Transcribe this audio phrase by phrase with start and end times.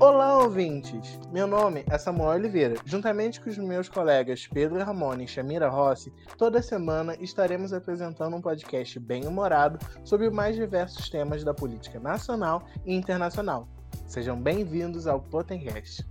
[0.00, 1.18] Olá, ouvintes!
[1.32, 2.76] Meu nome é Samuel Oliveira.
[2.84, 8.40] Juntamente com os meus colegas Pedro Ramone e Shamira Rossi, toda semana estaremos apresentando um
[8.40, 13.66] podcast bem humorado sobre os mais diversos temas da política nacional e internacional.
[14.06, 16.06] Sejam bem-vindos ao Potencast.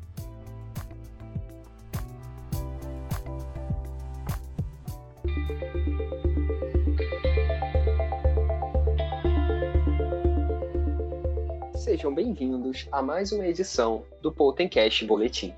[12.27, 15.55] Bem-vindos a mais uma edição do Potencast Boletim.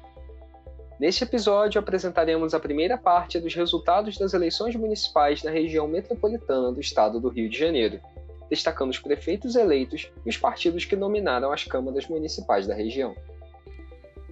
[1.00, 6.80] Neste episódio apresentaremos a primeira parte dos resultados das eleições municipais na região metropolitana do
[6.80, 8.00] estado do Rio de Janeiro,
[8.52, 13.16] destacando os prefeitos eleitos e os partidos que nominaram as câmaras municipais da região.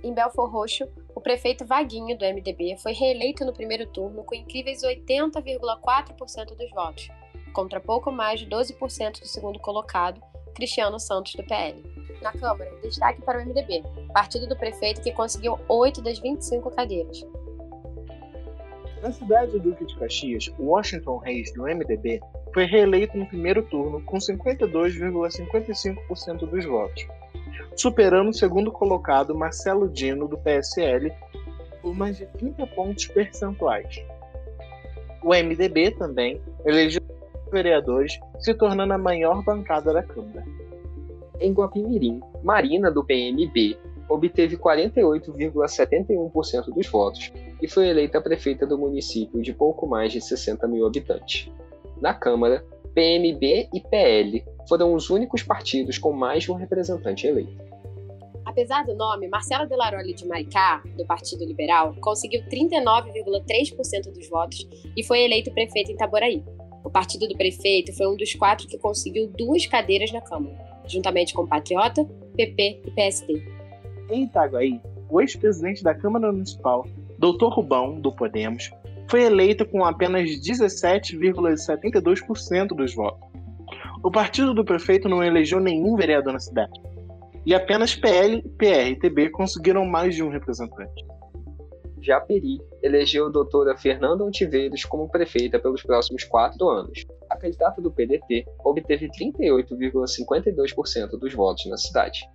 [0.04, 4.84] Em Belfor Roxo, o prefeito Vaguinho, do MDB, foi reeleito no primeiro turno com incríveis
[4.84, 7.10] 80,4% dos votos,
[7.52, 10.22] contra pouco mais de 12% do segundo colocado,
[10.54, 11.97] Cristiano Santos, do PL.
[12.22, 17.26] Na Câmara, destaque para o MDB, partido do prefeito que conseguiu 8 das 25 cadeiras.
[19.02, 22.22] Na cidade do Duque de Caxias, Washington Reis, do MDB,
[22.54, 27.06] foi reeleito no primeiro turno com 52,55% dos votos,
[27.76, 31.14] superando o segundo colocado Marcelo Dino, do PSL,
[31.82, 34.04] por mais de 30 pontos percentuais.
[35.24, 37.02] O MDB também elegeu
[37.52, 40.44] vereadores, se tornando a maior bancada da Câmara.
[41.40, 43.78] Em Guapimirim, Marina, do PMB,
[44.10, 50.68] obteve 48,71% dos votos e foi eleita prefeita do município de pouco mais de 60
[50.68, 51.52] mil habitantes.
[52.02, 57.66] Na Câmara, PMB e PL foram os únicos partidos com mais de um representante eleito.
[58.44, 65.04] Apesar do nome, Marcela Delaroli de Maricá, do Partido Liberal, conseguiu 39,3% dos votos e
[65.04, 66.44] foi eleito prefeito em Itaboraí.
[66.84, 70.56] O partido do prefeito foi um dos quatro que conseguiu duas cadeiras na Câmara,
[70.88, 72.06] juntamente com Patriota,
[72.36, 73.42] PP e PSD.
[74.10, 76.88] Em Itaguaí, o ex-presidente da Câmara Municipal,
[77.18, 77.50] Dr.
[77.52, 78.72] Rubão, do Podemos,
[79.10, 83.26] foi eleito com apenas 17,72% dos votos.
[84.04, 86.80] O partido do prefeito não elegeu nenhum vereador na cidade.
[87.46, 91.06] E apenas PL e PRTB conseguiram mais de um representante.
[92.02, 97.06] Japeri elegeu a doutora Fernanda Ontiveiros como prefeita pelos próximos quatro anos.
[97.30, 102.30] A candidata do PDT obteve 38,52% dos votos na cidade.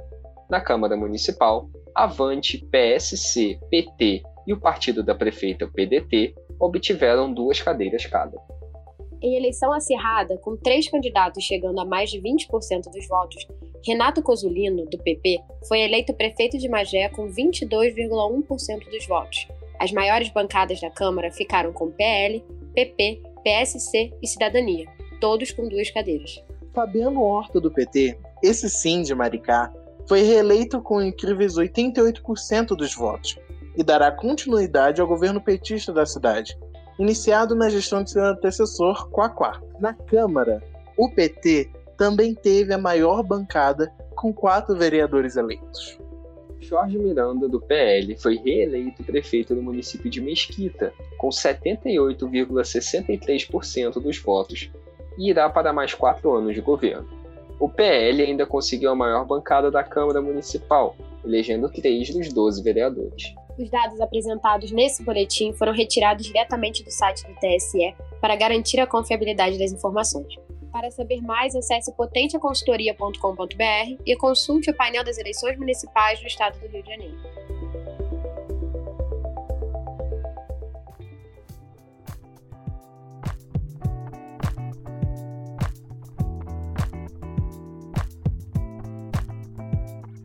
[0.51, 8.05] Na Câmara Municipal, Avante, PSC, PT e o partido da prefeita PDT obtiveram duas cadeiras
[8.07, 8.37] cada.
[9.21, 13.47] Em eleição acirrada, com três candidatos chegando a mais de 20% dos votos,
[13.85, 19.49] Renato Cosulino, do PP, foi eleito prefeito de Magé com 22,1% dos votos.
[19.79, 24.87] As maiores bancadas da Câmara ficaram com PL, PP, PSC e Cidadania,
[25.21, 26.43] todos com duas cadeiras.
[26.75, 29.73] Fabiano Horta, do PT, esse sim de Maricá,
[30.09, 33.39] foi reeleito com incríveis 88% dos votos
[33.77, 36.59] e dará continuidade ao governo petista da cidade,
[36.99, 39.61] iniciado na gestão de seu antecessor, Quaquá.
[39.79, 40.63] Na Câmara,
[40.97, 45.99] o PT também teve a maior bancada, com quatro vereadores eleitos.
[46.62, 54.71] Jorge Miranda, do PL, foi reeleito prefeito do município de Mesquita, com 78,63% dos votos,
[55.19, 57.09] e irá para mais quatro anos de governo.
[57.59, 63.34] O PL ainda conseguiu a maior bancada da Câmara Municipal, elegendo três dos 12 vereadores.
[63.59, 68.87] Os dados apresentados nesse boletim foram retirados diretamente do site do TSE para garantir a
[68.87, 70.34] confiabilidade das informações.
[70.72, 76.66] Para saber mais, acesse potenteaconsultoria.com.br e consulte o painel das eleições municipais do Estado do
[76.66, 77.21] Rio de Janeiro.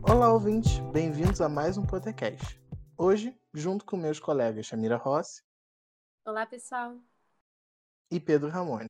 [0.02, 0.78] Olá, ouvintes!
[0.90, 2.58] Bem-vindos a mais um podcast.
[2.96, 5.42] Hoje, junto com meus colegas Shamira Rossi.
[6.26, 6.96] Olá, pessoal!
[8.10, 8.88] E Pedro Ramone.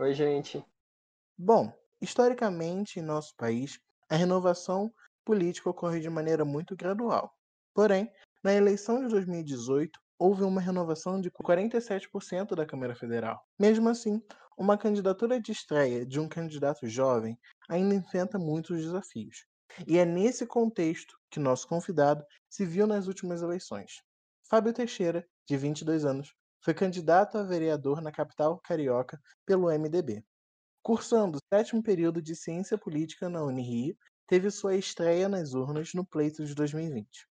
[0.00, 0.64] Oi, gente.
[1.36, 7.34] Bom, historicamente em nosso país, a renovação política ocorre de maneira muito gradual.
[7.74, 8.08] Porém,
[8.44, 13.44] na eleição de 2018, houve uma renovação de 47% da Câmara Federal.
[13.58, 14.22] Mesmo assim,
[14.56, 17.36] uma candidatura de estreia de um candidato jovem
[17.68, 19.46] ainda enfrenta muitos desafios.
[19.84, 24.00] E é nesse contexto que nosso convidado se viu nas últimas eleições.
[24.48, 30.24] Fábio Teixeira, de 22 anos, foi candidato a vereador na capital carioca pelo MDB.
[30.82, 33.96] Cursando o sétimo período de Ciência Política na Unirio,
[34.26, 37.26] teve sua estreia nas urnas no pleito de 2020.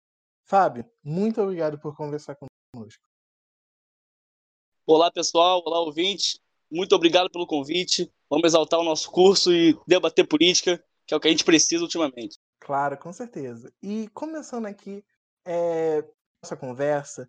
[0.45, 3.03] Fábio, muito obrigado por conversar conosco.
[4.85, 5.63] Olá, pessoal.
[5.65, 6.39] Olá, ouvintes.
[6.69, 8.11] Muito obrigado pelo convite.
[8.29, 11.83] Vamos exaltar o nosso curso e debater política, que é o que a gente precisa
[11.83, 12.37] ultimamente.
[12.59, 13.73] Claro, com certeza.
[13.81, 15.03] E começando aqui
[15.45, 16.03] é,
[16.43, 17.27] nossa conversa,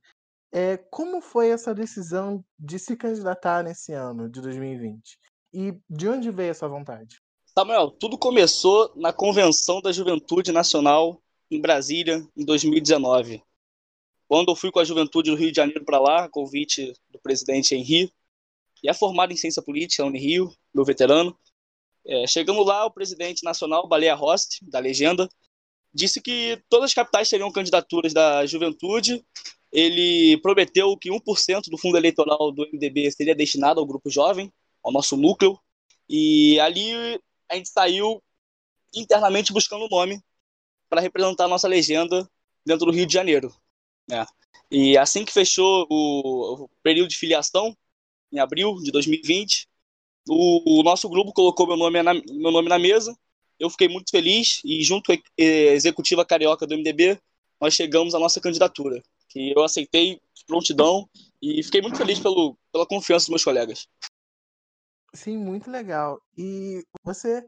[0.52, 5.18] é, como foi essa decisão de se candidatar nesse ano de 2020?
[5.52, 7.20] E de onde veio essa vontade?
[7.46, 13.42] Samuel, tudo começou na Convenção da Juventude Nacional em Brasília, em 2019.
[14.28, 17.74] Quando eu fui com a juventude do Rio de Janeiro para lá, convite do presidente
[17.74, 18.12] Henri,
[18.74, 21.36] que é formado em ciência política, Unirio, meu veterano,
[22.04, 25.28] é, chegando lá, o presidente nacional, Baleia Rossi, da legenda,
[25.92, 29.24] disse que todas as capitais teriam candidaturas da juventude.
[29.76, 34.50] Ele prometeu que 1% do fundo eleitoral do MDB seria destinado ao grupo jovem,
[34.82, 35.60] ao nosso núcleo.
[36.08, 38.22] E ali a gente saiu
[38.94, 40.18] internamente buscando um nome
[40.88, 42.26] para representar a nossa legenda
[42.64, 43.54] dentro do Rio de Janeiro.
[44.08, 44.24] Né?
[44.70, 47.76] E assim que fechou o, o período de filiação,
[48.32, 49.68] em abril de 2020,
[50.26, 53.14] o, o nosso grupo colocou meu nome, na, meu nome na mesa.
[53.60, 57.20] Eu fiquei muito feliz e, junto à executiva carioca do MDB,
[57.60, 59.02] nós chegamos à nossa candidatura,
[59.36, 61.06] que eu aceitei prontidão
[61.42, 63.86] e fiquei muito feliz pelo, pela confiança dos meus colegas.
[65.14, 66.18] Sim, muito legal.
[66.38, 67.46] E você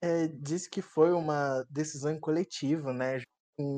[0.00, 3.20] é, disse que foi uma decisão coletiva, né,
[3.54, 3.76] com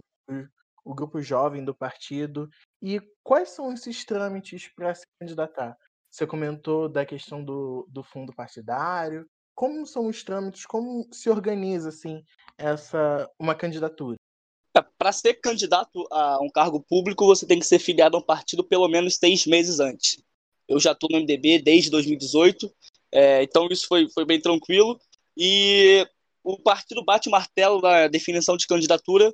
[0.85, 2.49] o grupo jovem do partido.
[2.81, 5.77] E quais são esses trâmites para se candidatar?
[6.13, 9.27] Você comentou da questão do, do fundo partidário.
[9.53, 10.65] Como são os trâmites?
[10.65, 12.23] Como se organiza assim
[12.57, 14.17] essa uma candidatura?
[14.83, 18.63] Para ser candidato a um cargo público, você tem que ser filiado a um partido
[18.65, 20.23] pelo menos seis meses antes.
[20.69, 22.71] Eu já estou no MDB desde 2018,
[23.13, 25.01] é, então isso foi, foi bem tranquilo.
[25.37, 26.07] E
[26.45, 29.33] o partido bate martelo na definição de candidatura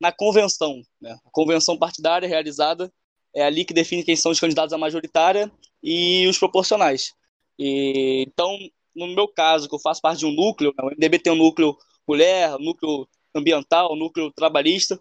[0.00, 0.82] na convenção.
[1.00, 1.16] Né?
[1.24, 2.92] A convenção partidária realizada
[3.34, 5.50] é ali que define quem são os candidatos à majoritária
[5.82, 7.12] e os proporcionais.
[7.58, 8.56] E, então,
[8.94, 10.84] no meu caso, que eu faço parte de um núcleo, né?
[10.84, 11.76] o MDB tem um núcleo
[12.06, 13.08] mulher, núcleo
[13.38, 14.98] ambiental, núcleo trabalhista,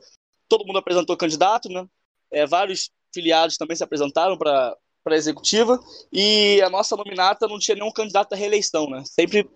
[0.48, 1.86] todo mundo apresentou candidato, né?
[2.32, 5.80] É, vários filiados também se apresentaram para a executiva,
[6.12, 9.04] e a nossa nominata não tinha nenhum candidato à reeleição, né?
[9.06, 9.50] Sempre,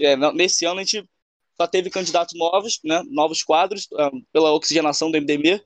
[0.00, 1.08] é, nesse ano, a gente
[1.60, 5.62] só teve candidatos novos, né, novos quadros, ah, pela oxigenação do MDB,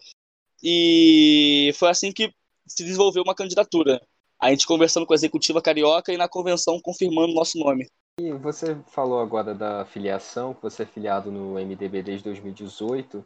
[0.62, 2.32] e foi assim que
[2.66, 4.00] se desenvolveu uma candidatura.
[4.38, 7.88] A gente conversando com a executiva carioca e na convenção confirmando nosso nome.
[8.20, 13.24] E você falou agora da filiação, que você é filiado no MDB desde 2018.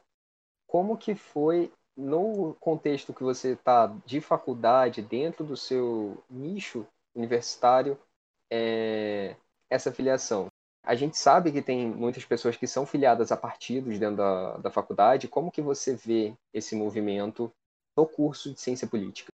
[0.66, 7.98] Como que foi no contexto que você está de faculdade, dentro do seu nicho universitário,
[8.50, 9.34] é,
[9.70, 10.48] essa filiação?
[10.84, 14.70] A gente sabe que tem muitas pessoas que são filiadas a partidos dentro da, da
[14.70, 15.26] faculdade.
[15.26, 17.50] Como que você vê esse movimento
[17.96, 19.32] no curso de ciência política?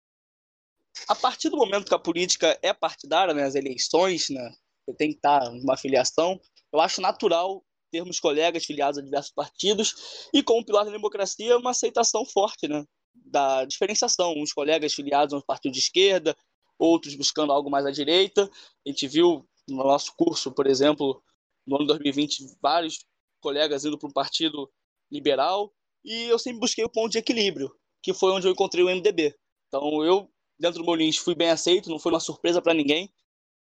[1.06, 4.54] A partir do momento que a política é partidária, né, as eleições, né,
[4.92, 6.38] tem que estar uma filiação,
[6.72, 11.70] eu acho natural termos colegas filiados a diversos partidos e, como pilar da democracia, uma
[11.70, 12.84] aceitação forte né,
[13.14, 14.34] da diferenciação.
[14.36, 16.36] Uns colegas filiados a um partido de esquerda,
[16.76, 18.50] outros buscando algo mais à direita.
[18.84, 21.22] A gente viu no nosso curso, por exemplo,
[21.64, 22.98] no ano de 2020, vários
[23.40, 24.68] colegas indo para um partido
[25.10, 25.72] liberal,
[26.04, 27.72] e eu sempre busquei o ponto de equilíbrio,
[28.02, 29.34] que foi onde eu encontrei o MDB.
[29.68, 30.28] Então, eu,
[30.58, 33.12] dentro do meu fui bem aceito, não foi uma surpresa para ninguém,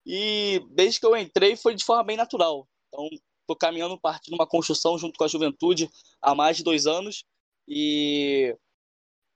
[0.07, 2.69] e desde que eu entrei, foi de forma bem natural.
[2.89, 3.09] Então,
[3.41, 5.91] estou caminhando um partido, uma construção junto com a juventude
[6.23, 7.25] há mais de dois anos,
[7.67, 8.57] e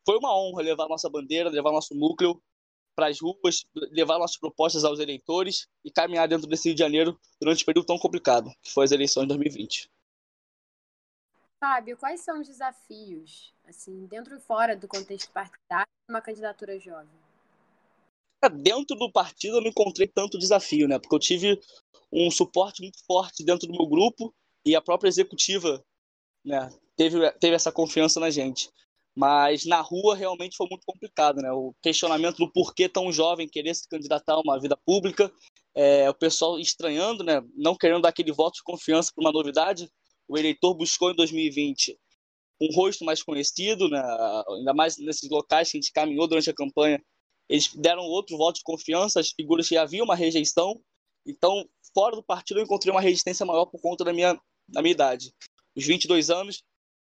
[0.06, 2.40] foi uma honra levar nossa bandeira, levar nosso núcleo
[2.94, 7.18] para as ruas, levar nossas propostas aos eleitores e caminhar dentro desse Rio de Janeiro
[7.40, 9.90] durante um período tão complicado, que foi as eleições de 2020.
[11.58, 16.78] Fábio, quais são os desafios, assim, dentro e fora do contexto partidário, de uma candidatura
[16.78, 17.29] jovem?
[18.49, 20.99] Dentro do partido eu não encontrei tanto desafio, né?
[20.99, 21.61] Porque eu tive
[22.12, 25.85] um suporte muito forte dentro do meu grupo e a própria executiva,
[26.44, 28.70] né, teve, teve essa confiança na gente.
[29.14, 31.50] Mas na rua realmente foi muito complicado, né?
[31.52, 35.30] O questionamento do porquê tão jovem querer se candidatar a uma vida pública,
[35.75, 37.42] é, o pessoal estranhando, né?
[37.54, 39.90] Não querendo dar aquele voto de confiança para uma novidade.
[40.28, 41.99] O eleitor buscou em 2020
[42.61, 44.00] um rosto mais conhecido, né?
[44.49, 47.02] ainda mais nesses locais que a gente caminhou durante a campanha.
[47.50, 50.80] Eles deram outro voto de confiança, as figuras que havia uma rejeição.
[51.26, 54.92] Então, fora do partido, eu encontrei uma resistência maior por conta da minha, da minha
[54.92, 55.35] idade.
[55.75, 56.62] Os 22 anos,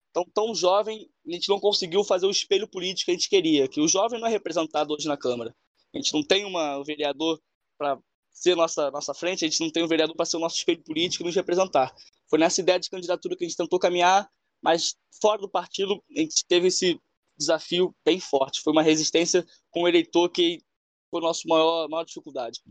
[0.09, 3.67] então, tão jovem, a gente não conseguiu fazer o espelho político que a gente queria,
[3.67, 5.55] que o jovem não é representado hoje na Câmara.
[5.93, 7.39] A gente não tem uma, um vereador
[7.77, 7.99] para
[8.31, 10.83] ser nossa, nossa frente, a gente não tem um vereador para ser o nosso espelho
[10.83, 11.93] político e nos representar.
[12.27, 14.27] Foi nessa ideia de candidatura que a gente tentou caminhar,
[14.59, 16.99] mas fora do partido a gente teve esse
[17.41, 18.61] desafio bem forte.
[18.61, 20.63] Foi uma resistência com o eleitor que
[21.09, 22.61] foi a nossa maior, maior dificuldade.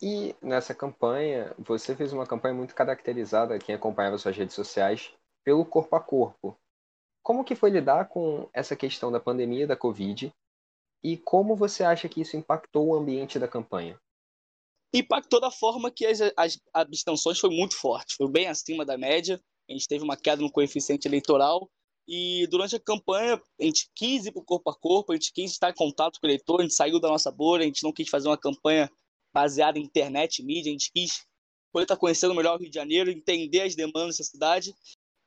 [0.00, 5.64] E nessa campanha, você fez uma campanha muito caracterizada, quem acompanhava suas redes sociais, pelo
[5.64, 6.58] corpo a corpo.
[7.22, 10.34] Como que foi lidar com essa questão da pandemia da Covid
[11.04, 13.96] e como você acha que isso impactou o ambiente da campanha?
[14.92, 19.40] Impactou da forma que as, as abstenções foi muito forte, foi bem acima da média.
[19.72, 21.70] A gente teve uma queda no coeficiente eleitoral
[22.06, 25.32] e durante a campanha a gente quis ir para o corpo a corpo, a gente
[25.32, 27.82] quis estar em contato com o eleitor, a gente saiu da nossa bolha, a gente
[27.82, 28.90] não quis fazer uma campanha
[29.32, 31.24] baseada em internet mídia, a gente quis
[31.72, 34.74] poder estar conhecendo melhor o Rio de Janeiro, entender as demandas da cidade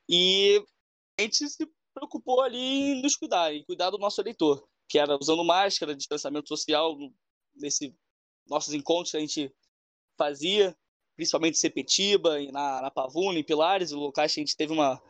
[0.07, 0.63] e
[1.17, 5.17] a gente se preocupou ali em nos cuidar, em cuidar do nosso eleitor, que era
[5.19, 6.95] usando máscara, distanciamento social,
[7.55, 7.91] nesses
[8.47, 9.51] nossos encontros que a gente
[10.15, 10.77] fazia,
[11.15, 15.01] principalmente Sepetiba, na, na Pavuna, em Pilares, locais que a gente teve uma,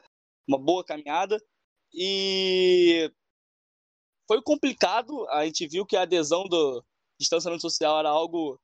[0.48, 1.42] uma boa caminhada.
[1.94, 3.12] E
[4.28, 6.84] foi complicado, a gente viu que a adesão do
[7.20, 8.60] distanciamento social era algo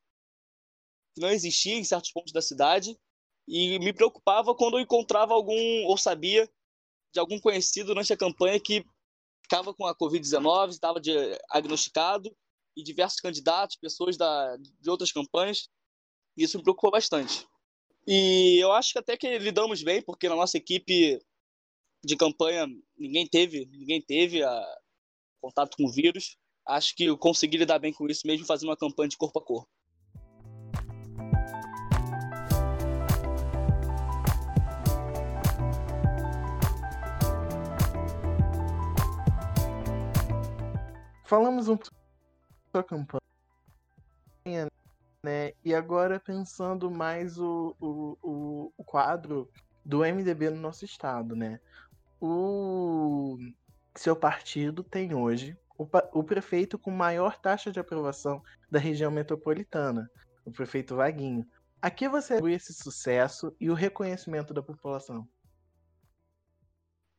[1.15, 2.97] que não existia em certos pontos da cidade
[3.47, 6.49] e me preocupava quando eu encontrava algum ou sabia
[7.13, 8.85] de algum conhecido durante a campanha que
[9.43, 12.33] ficava com a Covid-19, estava diagnosticado
[12.75, 15.69] e diversos candidatos, pessoas da, de outras campanhas.
[16.35, 17.45] Isso me preocupou bastante.
[18.07, 21.21] E eu acho que até que lidamos bem, porque na nossa equipe
[22.03, 24.77] de campanha ninguém teve, ninguém teve a,
[25.41, 26.37] contato com o vírus.
[26.65, 29.43] Acho que eu consegui lidar bem com isso mesmo fazendo uma campanha de corpo a
[29.43, 29.69] corpo.
[41.25, 41.95] Falamos um pouco
[42.73, 43.20] da campanha,
[45.23, 45.53] né?
[45.63, 49.49] E agora pensando mais o, o, o, o quadro
[49.85, 51.59] do MDB no nosso estado, né?
[52.19, 53.37] O
[53.95, 60.09] seu partido tem hoje o, o prefeito com maior taxa de aprovação da região metropolitana,
[60.45, 61.45] o prefeito Vaguinho.
[61.81, 65.27] A que você atribui esse sucesso e o reconhecimento da população?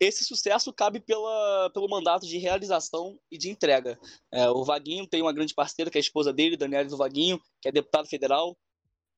[0.06, 3.99] Esse sucesso cabe pela, pelo mandato de realização e de entrega.
[4.32, 7.40] É, o Vaguinho tem uma grande parceira, que é a esposa dele, Daniela do Vaguinho,
[7.61, 8.56] que é deputado federal,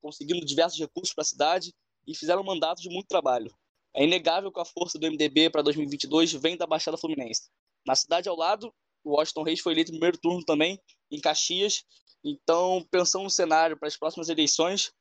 [0.01, 1.73] conseguindo diversos recursos para a cidade
[2.07, 3.53] e fizeram um mandato de muito trabalho.
[3.95, 7.49] É inegável que a força do MDB para 2022 vem da Baixada Fluminense.
[7.85, 8.73] Na cidade ao lado,
[9.03, 11.83] o Washington Reis foi eleito no primeiro turno também, em Caxias.
[12.23, 14.91] Então, pensando no cenário para as próximas eleições,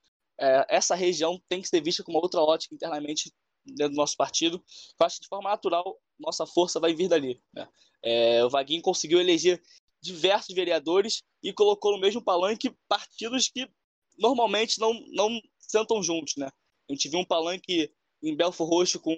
[0.41, 3.33] é, essa região tem que ser vista com uma outra ótica internamente
[3.65, 4.63] dentro do nosso partido.
[4.99, 7.41] Eu acho que de forma natural nossa força vai vir dali.
[7.53, 7.69] Né?
[8.03, 9.63] É, o Vaguinho conseguiu eleger
[10.03, 13.69] diversos vereadores e colocou no mesmo palanque partidos que
[14.19, 16.35] normalmente não, não sentam juntos.
[16.37, 16.49] Né?
[16.89, 17.91] A gente viu um palanque
[18.23, 19.15] em Belfor Roxo com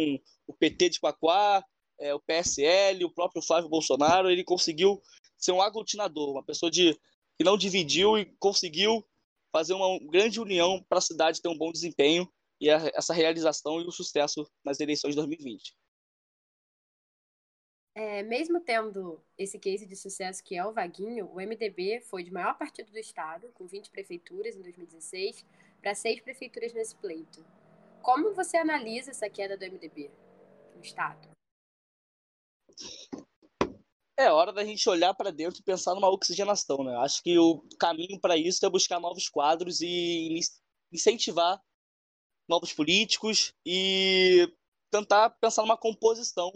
[0.46, 1.64] o PT de Quaquá,
[1.98, 4.30] é, o PSL, o próprio Flávio Bolsonaro.
[4.30, 5.02] Ele conseguiu
[5.36, 6.94] ser um aglutinador, uma pessoa de,
[7.36, 9.04] que não dividiu e conseguiu
[9.52, 13.80] fazer uma grande união para a cidade ter um bom desempenho e a, essa realização
[13.80, 15.76] e o sucesso nas eleições de 2020.
[17.94, 22.30] É, mesmo tendo esse case de sucesso que é o Vaguinho, o MDB foi de
[22.30, 25.46] maior partido do estado, com 20 prefeituras em 2016,
[25.80, 27.42] para seis prefeituras nesse pleito.
[28.02, 30.10] Como você analisa essa queda do MDB
[30.74, 31.26] no estado?
[34.18, 36.94] É hora da gente olhar para dentro e pensar numa oxigenação, né?
[36.96, 40.38] Acho que o caminho para isso é buscar novos quadros e
[40.92, 41.60] incentivar
[42.48, 44.50] novos políticos e
[44.90, 46.52] tentar pensar numa composição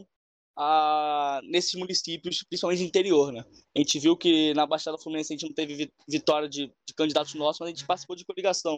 [0.57, 3.33] a, nesses municípios, principalmente de interior.
[3.33, 3.45] Né?
[3.75, 7.35] A gente viu que na Baixada Fluminense a gente não teve vitória de, de candidatos
[7.35, 8.77] nossos, mas a gente participou de coligação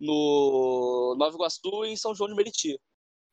[0.00, 2.78] no Nova Iguaçu e em São João de Meriti.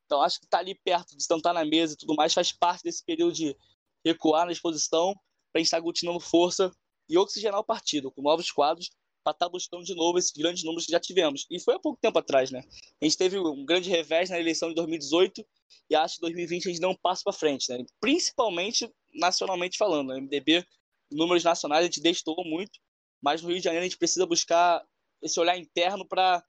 [0.04, 2.52] Então acho que estar tá ali perto, de sentar na mesa e tudo mais, faz
[2.52, 3.56] parte desse período de
[4.04, 5.14] recuar na exposição
[5.52, 6.70] para a gente estar aglutinando força
[7.08, 8.90] e oxigenar o partido com novos quadros
[9.26, 11.46] para estar tá buscando de novo esses grandes números que já tivemos.
[11.50, 12.62] E foi há pouco tempo atrás, né?
[13.02, 15.44] A gente teve um grande revés na eleição de 2018
[15.90, 17.84] e acho que 2020 a gente deu um passo para frente, né?
[18.00, 20.10] Principalmente nacionalmente falando.
[20.10, 20.20] Né?
[20.20, 20.64] MDB,
[21.10, 22.78] números nacionais, a gente destoou muito,
[23.20, 24.80] mas no Rio de Janeiro a gente precisa buscar
[25.20, 26.44] esse olhar interno para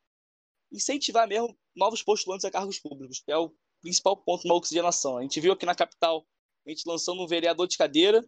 [0.72, 5.18] incentivar mesmo novos postulantes a cargos públicos, que é o principal ponto na oxigenação.
[5.18, 6.24] A gente viu aqui na capital
[6.64, 8.24] a gente lançando um vereador de cadeira,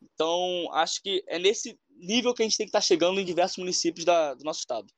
[0.00, 3.24] então acho que é nesse nível que a gente tem que estar tá chegando em
[3.24, 4.92] diversos municípios da, do nosso estado.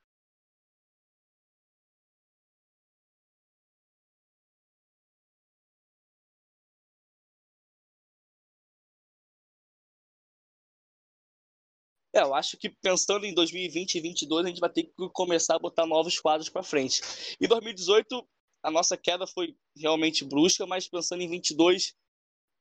[12.15, 15.57] É, eu acho que pensando em 2020 e 2022, a gente vai ter que começar
[15.57, 17.01] a botar novos quadros para frente.
[17.41, 18.25] Em 2018,
[18.63, 21.93] a nossa queda foi realmente brusca, mas pensando em 22,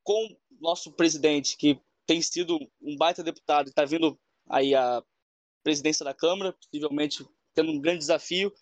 [0.03, 4.19] com nosso presidente, que tem sido um baita deputado e está vindo
[4.49, 5.03] aí a
[5.63, 8.53] presidência da Câmara, possivelmente tendo um grande desafio.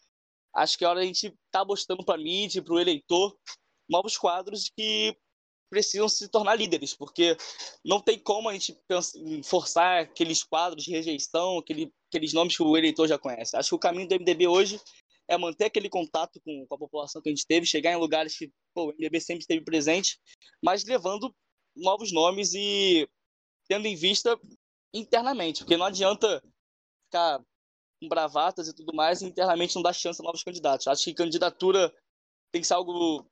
[0.53, 3.37] Acho que é hora a gente tá mostrando para a mídia, para o eleitor,
[3.89, 5.15] novos quadros que
[5.69, 7.37] precisam se tornar líderes, porque
[7.83, 8.77] não tem como a gente
[9.45, 13.55] forçar aqueles quadros de rejeição, aquele, aqueles nomes que o eleitor já conhece.
[13.55, 14.81] Acho que o caminho do MDB hoje
[15.29, 18.37] é manter aquele contato com, com a população que a gente teve, chegar em lugares
[18.37, 20.19] que pô, o MDB sempre esteve presente,
[20.61, 21.33] mas levando
[21.73, 23.07] novos nomes e
[23.69, 24.37] tendo em vista
[24.93, 26.41] internamente, porque não adianta
[27.05, 27.39] ficar
[28.01, 30.87] com bravatas e tudo mais e internamente não dar chance a novos candidatos.
[30.87, 31.93] Acho que candidatura
[32.51, 33.25] tem que ser algo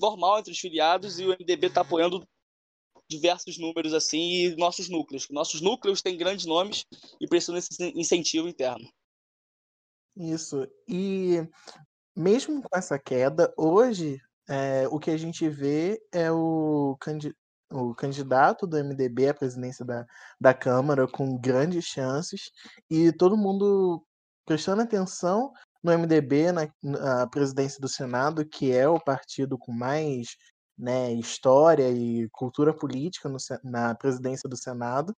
[0.00, 2.26] normal entre os filiados e o MDB está apoiando
[3.08, 5.26] diversos números assim e nossos núcleos.
[5.30, 6.84] Nossos núcleos têm grandes nomes
[7.20, 8.88] e precisam desse incentivo interno.
[10.16, 10.66] Isso.
[10.88, 11.38] E
[12.16, 16.96] mesmo com essa queda, hoje é, o que a gente vê é o,
[17.70, 20.06] o candidato do MDB à presidência da,
[20.40, 22.50] da Câmara com grandes chances
[22.90, 24.04] e todo mundo
[24.44, 30.36] prestando atenção no MDB, na, na presidência do Senado, que é o partido com mais
[30.76, 35.14] né, história e cultura política no, na presidência do Senado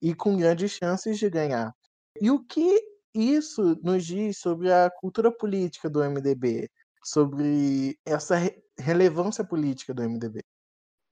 [0.00, 1.74] e com grandes chances de ganhar.
[2.20, 2.80] E o que
[3.14, 6.70] isso nos diz sobre a cultura política do MDB,
[7.02, 10.40] sobre essa re relevância política do MDB?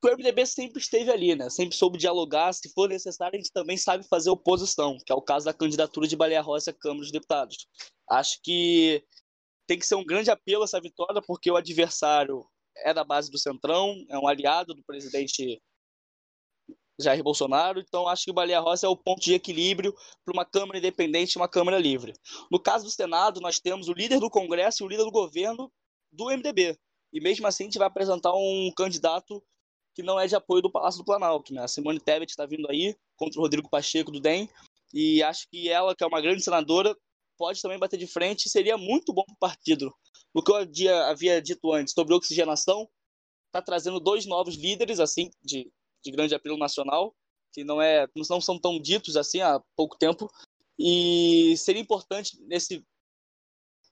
[0.07, 1.51] O MDB sempre esteve ali, né?
[1.51, 2.53] Sempre soube dialogar.
[2.53, 6.07] Se for necessário, a gente também sabe fazer oposição, que é o caso da candidatura
[6.07, 7.67] de Baleia Rossi à Câmara dos Deputados.
[8.09, 9.05] Acho que
[9.67, 12.47] tem que ser um grande apelo essa vitória, porque o adversário
[12.77, 15.61] é da base do Centrão, é um aliado do presidente
[17.01, 19.93] Jair Bolsonaro, então acho que o Baleia Rossi é o ponto de equilíbrio
[20.25, 22.13] para uma Câmara independente e uma Câmara livre.
[22.49, 25.69] No caso do Senado, nós temos o líder do Congresso e o líder do governo
[26.13, 26.79] do MDB.
[27.13, 29.43] E mesmo assim, a gente vai apresentar um candidato
[29.97, 31.53] que não é de apoio do Palácio do Planalto.
[31.53, 31.63] Né?
[31.63, 34.49] A Simone Tebet está vindo aí contra o Rodrigo Pacheco do DEM,
[34.95, 36.97] e acho que ela, que é uma grande senadora,
[37.37, 39.93] pode também bater de frente seria muito bom para o partido.
[40.33, 40.57] O que eu
[41.07, 42.89] havia dito antes sobre oxigenação
[43.47, 45.71] está trazendo dois novos líderes assim de
[46.07, 47.15] de grande apelo nacional,
[47.53, 50.31] que não, é, não são tão ditos assim há pouco tempo.
[50.79, 52.85] E seria importante nesse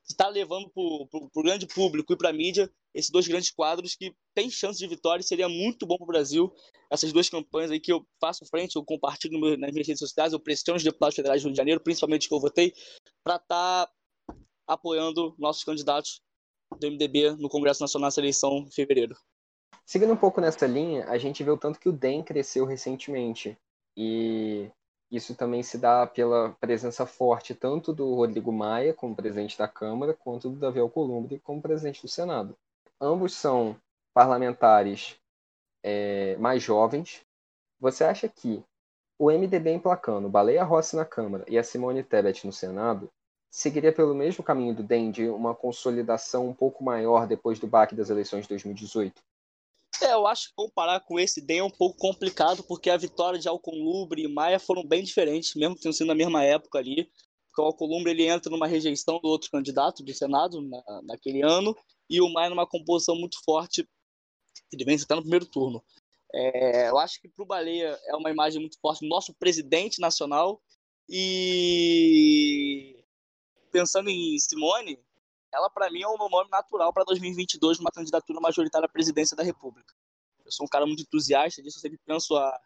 [0.09, 4.15] estar levando para o grande público e para a mídia esses dois grandes quadros que
[4.35, 6.53] têm chance de vitória e seria muito bom para o Brasil.
[6.91, 10.41] Essas duas campanhas aí que eu faço frente, eu compartilho nas minhas redes sociais, eu
[10.41, 12.73] pressiono os deputados federais do Rio de Janeiro, principalmente que eu votei,
[13.25, 13.93] para estar tá
[14.67, 16.21] apoiando nossos candidatos
[16.79, 19.17] do MDB no Congresso Nacional nessa eleição em fevereiro.
[19.85, 23.59] Seguindo um pouco nessa linha, a gente vê o tanto que o DEM cresceu recentemente.
[23.97, 24.71] E
[25.11, 30.15] isso também se dá pela presença forte tanto do Rodrigo Maia como presidente da Câmara,
[30.15, 32.57] quanto do Davi Alcolumbre como presidente do Senado.
[33.01, 33.77] Ambos são
[34.13, 35.17] parlamentares
[35.83, 37.23] é, mais jovens.
[37.81, 38.65] Você acha que
[39.19, 43.11] o MDB emplacando Baleia Rossi na Câmara e a Simone Tebet no Senado
[43.51, 47.95] seguiria pelo mesmo caminho do DEM de uma consolidação um pouco maior depois do baque
[47.95, 49.23] das eleições de 2018?
[50.03, 53.39] É, eu acho que comparar com esse DEM é um pouco complicado, porque a vitória
[53.39, 57.09] de Alcolumbre e Maia foram bem diferentes, mesmo tendo sido na mesma época ali.
[57.47, 61.77] Porque o Alcolumbre ele entra numa rejeição do outro candidato do Senado na, naquele ano,
[62.09, 63.88] e o Maia numa composição muito forte,
[64.73, 65.83] ele vence até no primeiro turno.
[66.33, 70.61] É, eu acho que para o Baleia é uma imagem muito forte nosso presidente nacional,
[71.09, 73.05] e
[73.71, 74.99] pensando em Simone,
[75.53, 79.43] ela para mim é um nome natural para 2022 numa candidatura majoritária à presidência da
[79.43, 79.95] República.
[80.45, 82.61] Eu sou um cara muito entusiasta disso, eu sempre penso a,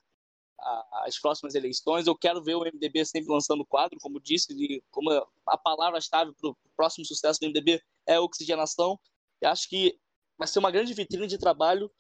[0.59, 2.07] a, as próximas eleições.
[2.07, 5.11] Eu quero ver o MDB sempre lançando quadro, como disse, de, como
[5.47, 8.99] a palavra-chave para o próximo sucesso do MDB é oxigenação.
[9.43, 9.99] E acho que
[10.37, 11.91] vai ser uma grande vitrine de trabalho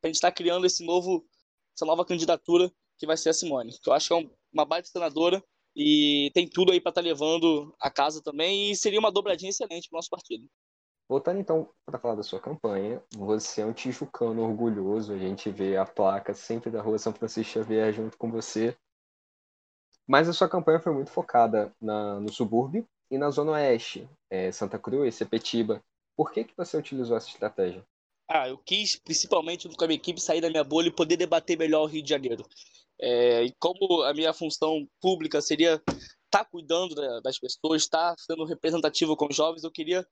[0.00, 1.26] para a gente estar tá criando esse novo,
[1.74, 3.78] essa nova candidatura que vai ser a Simone.
[3.82, 5.42] Que eu acho que é uma baita senadora
[5.76, 9.50] e tem tudo aí para estar tá levando a casa também e seria uma dobradinha
[9.50, 10.48] excelente para o nosso partido.
[11.08, 15.76] Voltando então para falar da sua campanha, você é um tijucano orgulhoso, a gente vê
[15.76, 18.76] a placa sempre da Rua São Francisco Xavier junto com você.
[20.06, 24.50] Mas a sua campanha foi muito focada na, no subúrbio e na Zona Oeste, é,
[24.52, 25.82] Santa Cruz, Sepetiba.
[26.16, 27.84] Por que, que você utilizou essa estratégia?
[28.28, 31.58] Ah, eu quis, principalmente com a minha equipe, sair da minha bolha e poder debater
[31.58, 32.44] melhor o Rio de Janeiro.
[33.00, 38.14] É, e como a minha função pública seria estar tá cuidando da, das pessoas, estar
[38.14, 40.06] tá sendo representativo com os jovens, eu queria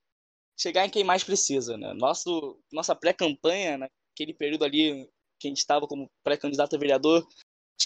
[0.59, 1.77] chegar em quem mais precisa.
[1.77, 1.95] Né?
[1.95, 5.09] Nosso, nossa pré-campanha, naquele período ali
[5.41, 7.27] que a gente estava como pré-candidato a vereador,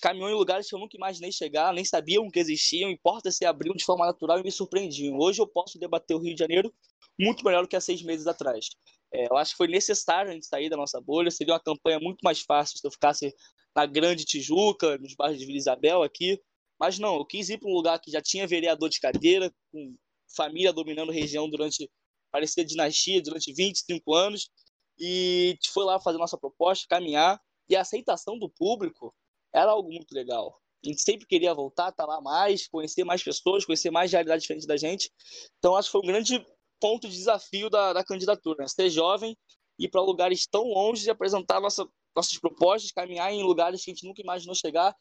[0.00, 3.44] caminhou em lugares que eu nunca imaginei chegar, nem sabiam que existiam, e portas se
[3.44, 5.18] abriam de forma natural e me surpreendiam.
[5.18, 6.72] Hoje eu posso debater o Rio de Janeiro
[7.18, 8.68] muito melhor do que há seis meses atrás.
[9.12, 11.98] É, eu acho que foi necessário a gente sair da nossa bolha, seria uma campanha
[11.98, 13.34] muito mais fácil se eu ficasse
[13.74, 16.40] na Grande Tijuca, nos bairros de Vila Isabel aqui,
[16.78, 19.96] mas não, eu quis ir para um lugar que já tinha vereador de cadeira, com
[20.34, 21.90] família dominando a região durante,
[22.30, 24.50] parecia dinastia, durante 25 anos,
[24.98, 29.14] e a gente foi lá fazer nossa proposta, caminhar, e a aceitação do público
[29.54, 30.60] era algo muito legal.
[30.84, 34.42] A gente sempre queria voltar, estar tá lá mais, conhecer mais pessoas, conhecer mais realidades
[34.42, 35.10] diferentes da gente.
[35.58, 36.44] Então, acho que foi um grande
[36.80, 38.68] ponto de desafio da, da candidatura, né?
[38.68, 39.36] ser jovem,
[39.78, 43.94] ir para lugares tão longe e apresentar nossa, nossas propostas, caminhar em lugares que a
[43.94, 44.94] gente nunca imaginou chegar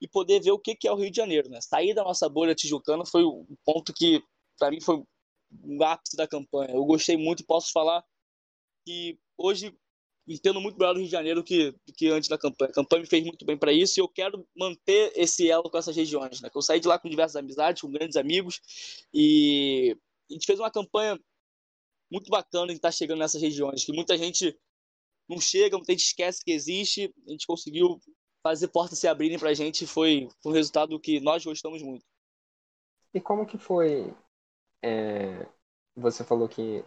[0.00, 1.48] e poder ver o que, que é o Rio de Janeiro.
[1.48, 1.60] Né?
[1.60, 4.22] Sair da nossa bolha tijucana foi um ponto que,
[4.58, 5.02] para mim, foi
[5.62, 6.74] um ápice da campanha.
[6.74, 8.04] Eu gostei muito e posso falar
[8.84, 9.76] que hoje
[10.26, 12.70] entendo muito melhor do Rio de Janeiro que, que antes da campanha.
[12.70, 15.76] A campanha me fez muito bem para isso e eu quero manter esse elo com
[15.76, 16.40] essas regiões.
[16.40, 16.50] Né?
[16.54, 18.60] Eu saí de lá com diversas amizades, com grandes amigos
[19.12, 19.96] e
[20.30, 21.18] a gente fez uma campanha
[22.10, 24.56] muito bacana em estar chegando nessas regiões, que muita gente
[25.28, 27.12] não chega, muita gente esquece que existe.
[27.26, 28.00] A gente conseguiu
[28.42, 32.04] fazer portas se abrirem para a gente, foi, foi um resultado que nós gostamos muito.
[33.12, 34.14] E como que foi?
[34.82, 35.46] É...
[35.96, 36.84] Você falou que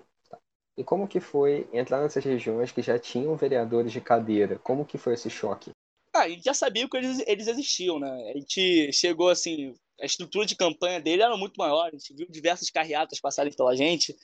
[0.77, 4.59] e como que foi entrar nessas regiões que já tinham vereadores de cadeira?
[4.59, 5.71] Como que foi esse choque?
[6.13, 8.31] Ah, a gente já sabia que eles, eles existiam, né?
[8.31, 12.27] A gente chegou assim, a estrutura de campanha dele era muito maior, a gente viu
[12.29, 14.15] diversas carreatas passarem pela gente,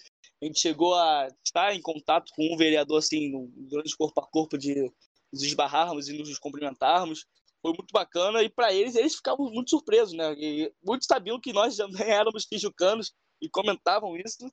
[0.41, 4.57] a gente chegou a estar em contato com um vereador assim, durante corpo a corpo
[4.57, 4.91] de
[5.31, 7.25] nos esbarrarmos e nos cumprimentarmos.
[7.61, 10.35] Foi muito bacana e para eles, eles ficavam muito surpresos, né?
[10.37, 14.51] E muitos sabiam que nós também éramos tijucanos e comentavam isso,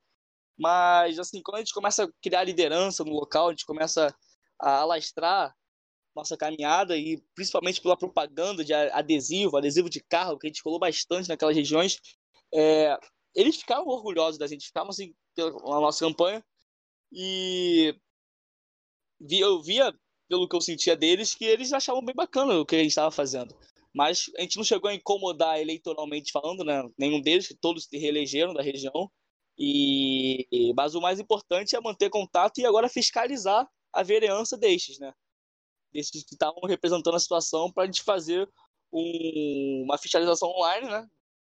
[0.61, 4.15] mas, assim, quando a gente começa a criar liderança no local, a gente começa
[4.61, 5.57] a alastrar
[6.15, 10.79] nossa caminhada e principalmente pela propaganda de adesivo, adesivo de carro, que a gente colou
[10.79, 11.99] bastante naquelas regiões,
[12.53, 12.95] é,
[13.35, 16.45] eles ficavam orgulhosos da gente, ficavam assim na nossa campanha
[17.11, 17.95] e
[19.31, 19.95] eu via,
[20.29, 23.11] pelo que eu sentia deles, que eles achavam bem bacana o que a gente estava
[23.11, 23.57] fazendo.
[23.95, 26.83] Mas a gente não chegou a incomodar eleitoralmente falando, né?
[26.99, 29.11] Nenhum deles, todos se reelegeram da região.
[29.59, 35.13] E, mas o mais importante é manter contato e agora fiscalizar a vereança destes, né?
[35.93, 38.49] Destes que estavam representando a situação para a gente fazer
[38.93, 41.07] um, uma fiscalização online, né?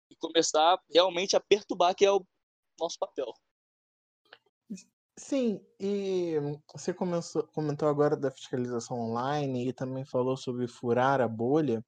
[0.10, 2.26] E começar realmente a perturbar, que é o
[2.80, 3.34] nosso papel.
[5.18, 6.36] Sim, e
[6.74, 11.86] você começou, comentou agora da fiscalização online e também falou sobre furar a bolha.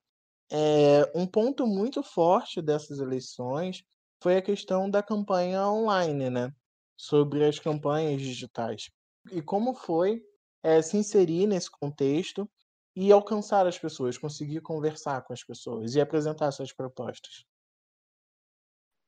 [0.51, 3.83] É, um ponto muito forte dessas eleições
[4.21, 6.53] foi a questão da campanha online, né?
[6.97, 8.89] Sobre as campanhas digitais.
[9.31, 10.23] E como foi
[10.63, 12.49] é, se inserir nesse contexto
[12.95, 17.43] e alcançar as pessoas, conseguir conversar com as pessoas e apresentar suas propostas.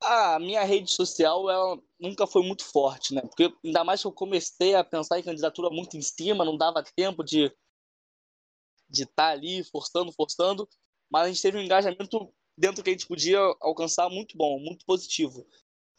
[0.02, 3.22] A minha rede social ela nunca foi muito forte, né?
[3.22, 6.84] Porque ainda mais que eu comecei a pensar em candidatura muito em cima, não dava
[6.96, 7.52] tempo de
[8.90, 10.70] de estar tá ali forçando, forçando,
[11.12, 14.86] mas a gente teve um engajamento dentro que a gente podia alcançar muito bom, muito
[14.86, 15.46] positivo.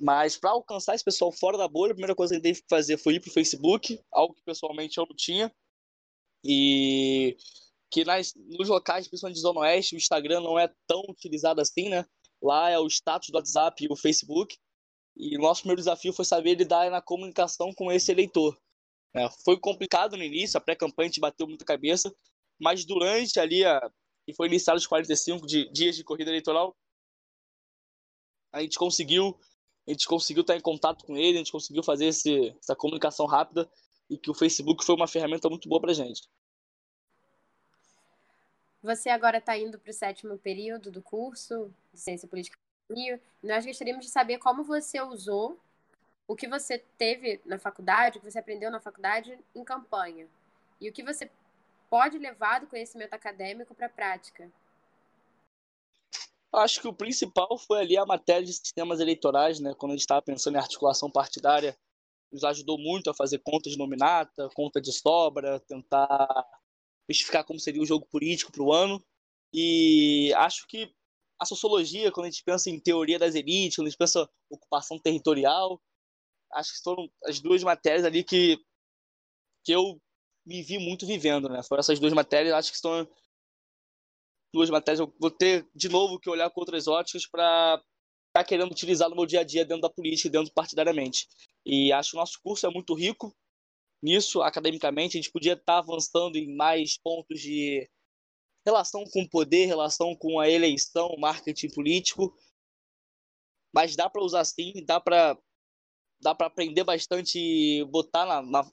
[0.00, 2.62] Mas para alcançar esse pessoal fora da bolha, a primeira coisa que a gente teve
[2.62, 5.52] que fazer foi ir para o Facebook, algo que pessoalmente eu não tinha.
[6.44, 7.36] E
[7.90, 11.88] que nas, nos locais, principalmente de Zona Oeste, o Instagram não é tão utilizado assim,
[11.88, 12.04] né?
[12.40, 14.56] Lá é o status do WhatsApp e o Facebook.
[15.16, 18.56] E o nosso primeiro desafio foi saber lidar na comunicação com esse eleitor.
[19.14, 22.14] É, foi complicado no início, a pré-campanha gente bateu muita cabeça,
[22.60, 23.90] mas durante ali a,
[24.28, 26.76] e foi iniciado os 45 de, dias de corrida eleitoral,
[28.52, 29.40] a gente conseguiu
[29.86, 33.24] a gente conseguiu estar em contato com ele, a gente conseguiu fazer esse, essa comunicação
[33.24, 33.66] rápida
[34.10, 36.28] e que o Facebook foi uma ferramenta muito boa para gente.
[38.82, 42.58] Você agora está indo para o sétimo período do curso de Ciência Política
[42.90, 45.58] e nós gostaríamos de saber como você usou
[46.26, 50.28] o que você teve na faculdade, o que você aprendeu na faculdade em campanha.
[50.78, 51.30] E o que você
[51.90, 54.50] pode levar do conhecimento acadêmico para a prática?
[56.52, 59.74] Acho que o principal foi ali a matéria de sistemas eleitorais, né?
[59.74, 61.76] Quando a gente estava pensando em articulação partidária,
[62.32, 66.46] nos ajudou muito a fazer conta de nominata, conta de sobra, tentar
[67.08, 69.02] justificar como seria o jogo político para o ano.
[69.52, 70.92] E acho que
[71.40, 74.54] a sociologia, quando a gente pensa em teoria das elites, quando a gente pensa em
[74.54, 75.80] ocupação territorial,
[76.52, 78.58] acho que foram as duas matérias ali que,
[79.64, 80.00] que eu
[80.48, 81.62] me vi muito vivendo, né?
[81.62, 83.06] Foram essas duas matérias, acho que são
[84.52, 87.84] duas matérias eu vou ter de novo que olhar com outras óticas para estar
[88.32, 91.28] tá querendo utilizar no meu dia a dia dentro da política, dentro partidariamente.
[91.66, 93.36] E acho que o nosso curso é muito rico
[94.02, 97.86] nisso academicamente, a gente podia estar tá avançando em mais pontos de
[98.64, 102.34] relação com o poder, relação com a eleição, marketing político.
[103.74, 105.36] Mas dá para usar sim, dá para
[106.20, 108.70] dá para aprender bastante e botar na, na,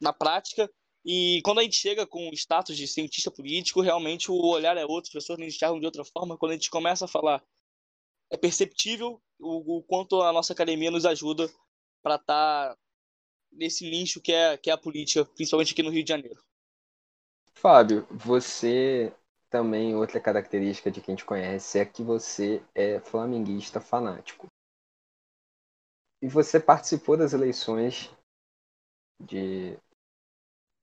[0.00, 0.68] na prática
[1.04, 4.84] e quando a gente chega com o status de cientista político, realmente o olhar é
[4.84, 6.36] outro, as pessoas nos enxergam de outra forma.
[6.36, 7.42] Quando a gente começa a falar
[8.30, 11.50] é perceptível o, o quanto a nossa academia nos ajuda
[12.02, 12.78] para estar tá
[13.52, 16.42] nesse nicho que é, que é a política, principalmente aqui no Rio de Janeiro.
[17.52, 19.14] Fábio, você
[19.50, 24.46] também, outra característica de quem te conhece é que você é flamenguista fanático.
[26.22, 28.10] E você participou das eleições
[29.20, 29.78] de.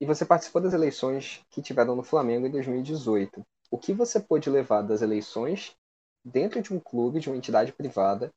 [0.01, 3.45] E você participou das eleições que tiveram no Flamengo em 2018.
[3.69, 5.75] O que você pôde levar das eleições
[6.23, 8.31] dentro de um clube, de uma entidade privada,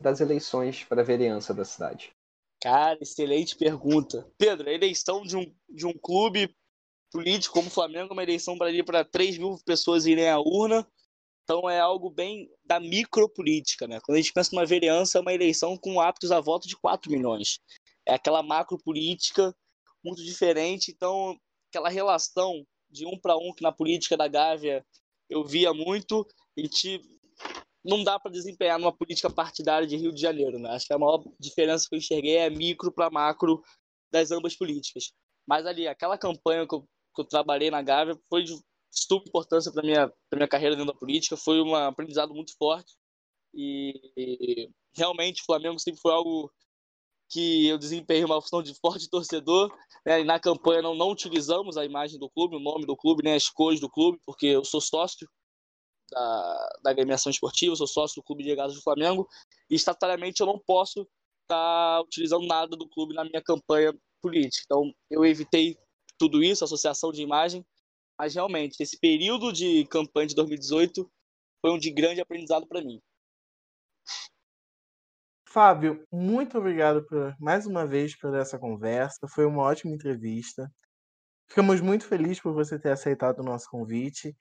[0.00, 2.12] das eleições para a vereança da cidade?
[2.60, 4.26] Cara, excelente pergunta.
[4.36, 6.54] Pedro, a eleição de um, de um clube
[7.12, 10.38] político como o Flamengo é uma eleição para ir para 3 mil pessoas irem à
[10.40, 10.86] urna.
[11.44, 14.00] Então é algo bem da micropolítica, né?
[14.02, 17.10] Quando a gente pensa numa vereança, é uma eleição com aptos a voto de 4
[17.10, 17.60] milhões.
[18.06, 19.54] É aquela macropolítica
[20.04, 20.90] muito diferente.
[20.90, 21.38] Então,
[21.70, 24.84] aquela relação de um para um que na política da Gávea
[25.28, 27.00] eu via muito, a gente
[27.84, 30.70] não dá para desempenhar numa política partidária de Rio de Janeiro, né?
[30.70, 33.62] Acho que a maior diferença que eu enxerguei é micro para macro
[34.10, 35.12] das ambas políticas.
[35.46, 36.82] Mas ali, aquela campanha que eu,
[37.14, 38.54] que eu trabalhei na Gávea foi de
[38.90, 42.94] super importância para minha pra minha carreira dentro da política, foi um aprendizado muito forte
[43.52, 46.50] e, e realmente o Flamengo sempre foi algo
[47.34, 50.20] que eu desempenhei uma função de forte torcedor, né?
[50.20, 53.34] E na campanha não, não utilizamos a imagem do clube, o nome do clube, né?
[53.34, 55.28] As cores do clube, porque eu sou sócio
[56.12, 59.28] da, da agremiação esportiva, sou sócio do Clube de Regatas do Flamengo,
[59.68, 61.00] e estatutariamente eu não posso
[61.42, 63.92] estar tá utilizando nada do clube na minha campanha
[64.22, 64.62] política.
[64.66, 65.76] Então, eu evitei
[66.16, 67.66] tudo isso, associação de imagem,
[68.16, 71.10] mas realmente, esse período de campanha de 2018
[71.60, 73.02] foi um de grande aprendizado para mim.
[75.54, 79.28] Fábio, muito obrigado por, mais uma vez por essa conversa.
[79.28, 80.68] Foi uma ótima entrevista.
[81.48, 84.34] Ficamos muito felizes por você ter aceitado o nosso convite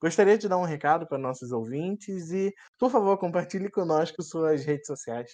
[0.00, 4.88] Gostaria de dar um recado para nossos ouvintes e, por favor, compartilhe conosco suas redes
[4.88, 5.30] sociais.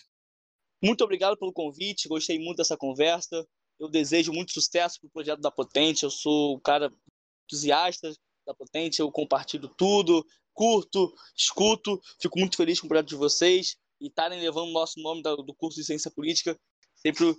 [0.85, 3.49] Muito obrigado pelo convite, gostei muito dessa conversa.
[3.81, 6.03] Eu desejo muito sucesso para o projeto da Potente.
[6.03, 6.93] Eu sou um cara
[7.47, 8.13] entusiasta
[8.47, 11.99] da Potente, eu compartilho tudo, curto, escuto.
[12.21, 15.55] Fico muito feliz com o projeto de vocês e estarem levando o nosso nome do
[15.55, 16.59] curso de Ciência Política
[16.97, 17.35] sempre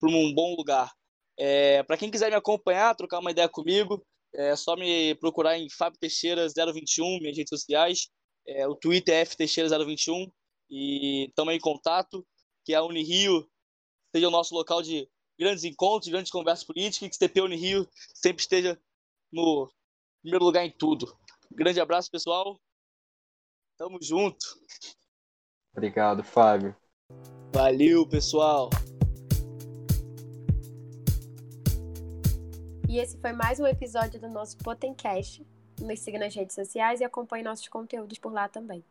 [0.00, 0.90] para um bom lugar.
[1.38, 5.68] É, para quem quiser me acompanhar, trocar uma ideia comigo, é só me procurar em
[5.70, 8.08] Fábio Teixeira 021, minhas redes sociais.
[8.46, 10.30] É, o Twitter é fteixeira021
[10.70, 12.26] e estamos em contato.
[12.64, 13.48] Que a Unirio
[14.14, 17.88] seja o nosso local de grandes encontros, grandes conversas políticas e que o CP Unirio
[18.14, 18.80] sempre esteja
[19.32, 19.70] no
[20.22, 21.12] primeiro lugar em tudo.
[21.50, 22.60] grande abraço, pessoal.
[23.76, 24.46] Tamo junto.
[25.74, 26.76] Obrigado, Fábio.
[27.52, 28.68] Valeu, pessoal.
[32.88, 35.46] E esse foi mais um episódio do nosso Potencast.
[35.80, 38.84] Nos siga nas redes sociais e acompanhe nossos conteúdos por lá também.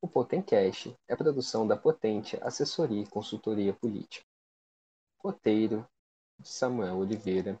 [0.00, 4.24] O Potencast é produção da Potente Assessoria e Consultoria Política.
[5.22, 5.86] Roteiro
[6.42, 7.60] Samuel Oliveira.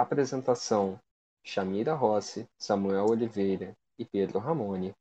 [0.00, 0.98] Apresentação
[1.44, 4.94] Chamira Rossi, Samuel Oliveira e Pedro Ramone.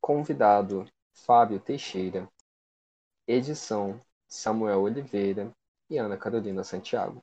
[0.00, 2.26] Convidado Fábio Teixeira.
[3.28, 5.52] Edição Samuel Oliveira
[5.90, 7.22] e Ana Carolina Santiago.